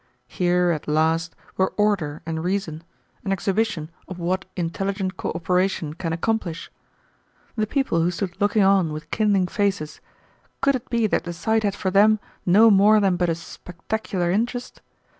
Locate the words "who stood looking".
8.01-8.63